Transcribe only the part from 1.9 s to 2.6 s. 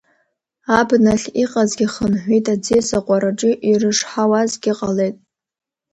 хынҳәит,